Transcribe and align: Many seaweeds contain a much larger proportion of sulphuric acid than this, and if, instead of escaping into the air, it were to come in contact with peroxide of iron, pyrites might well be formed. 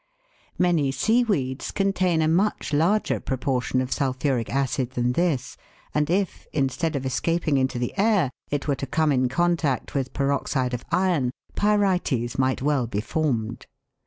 Many 0.57 0.91
seaweeds 0.91 1.69
contain 1.69 2.23
a 2.23 2.27
much 2.27 2.73
larger 2.73 3.19
proportion 3.19 3.81
of 3.81 3.93
sulphuric 3.93 4.49
acid 4.49 4.93
than 4.93 5.11
this, 5.11 5.57
and 5.93 6.09
if, 6.09 6.47
instead 6.51 6.95
of 6.95 7.05
escaping 7.05 7.59
into 7.59 7.77
the 7.77 7.93
air, 7.99 8.31
it 8.49 8.67
were 8.67 8.73
to 8.77 8.87
come 8.87 9.11
in 9.11 9.29
contact 9.29 9.93
with 9.93 10.11
peroxide 10.13 10.73
of 10.73 10.83
iron, 10.89 11.29
pyrites 11.55 12.39
might 12.39 12.63
well 12.63 12.87
be 12.87 12.99
formed. 12.99 13.67